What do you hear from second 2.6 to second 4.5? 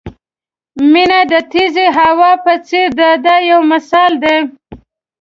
څېر ده دا یو مثال دی.